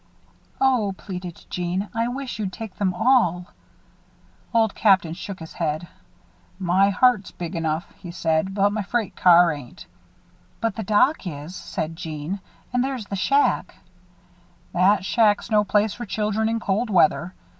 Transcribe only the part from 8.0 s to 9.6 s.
said, "but my freight car